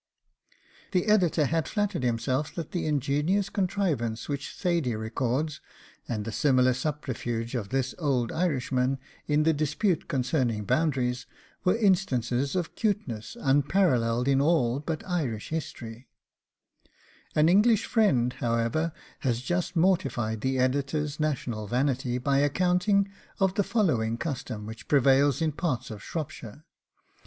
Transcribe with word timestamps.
The 0.93 1.05
Editor 1.05 1.45
had 1.45 1.67
flattered 1.67 2.01
himself 2.01 2.55
that 2.55 2.71
the 2.71 2.87
ingenious 2.87 3.49
contrivance 3.51 4.27
which 4.27 4.55
Thady 4.55 4.95
records, 4.95 5.61
and 6.09 6.25
the 6.25 6.31
similar 6.31 6.73
subterfuge 6.73 7.53
of 7.53 7.69
this 7.69 7.93
old 7.99 8.31
Irishman, 8.31 8.97
in 9.27 9.43
the 9.43 9.53
dispute 9.53 10.07
concerning 10.07 10.63
boundaries, 10.63 11.27
were 11.63 11.77
instances 11.77 12.55
of 12.55 12.73
'CUTENESS 12.73 13.37
unparalleled 13.39 14.27
in 14.27 14.41
all 14.41 14.79
but 14.79 15.07
Irish 15.07 15.53
story: 15.63 16.07
an 17.35 17.47
English 17.47 17.85
friend, 17.85 18.33
however, 18.33 18.93
has 19.19 19.41
just 19.41 19.75
mortified 19.75 20.41
the 20.41 20.57
Editor's 20.57 21.19
national 21.19 21.67
vanity 21.67 22.17
by 22.17 22.39
an 22.39 22.45
account 22.45 22.87
of 23.39 23.53
the 23.53 23.63
following 23.63 24.17
custom, 24.17 24.65
which 24.65 24.87
prevails 24.87 25.43
in 25.43 25.51
part 25.51 25.91
of 25.91 26.01
Shropshire. 26.01 26.65